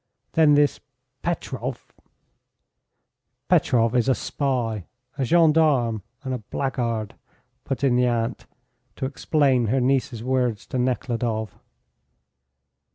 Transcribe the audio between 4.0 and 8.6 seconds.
a spy, a gendarme, and a blackguard," put in the aunt,